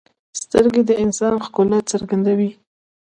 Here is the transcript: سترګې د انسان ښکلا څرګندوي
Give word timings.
سترګې 0.41 0.81
د 0.85 0.91
انسان 1.03 1.33
ښکلا 1.45 1.79
څرګندوي 1.91 2.49